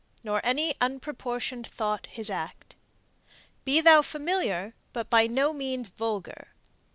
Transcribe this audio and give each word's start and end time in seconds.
Nor 0.23 0.41
any 0.43 0.73
unproportion'd 0.81 1.67
thought 1.67 2.07
his 2.07 2.31
act. 2.31 2.75
Be 3.65 3.81
thou 3.81 4.01
familiar, 4.01 4.73
but 4.93 5.11
by 5.11 5.27
no 5.27 5.53
means 5.53 5.89
vulgar. 5.89 6.55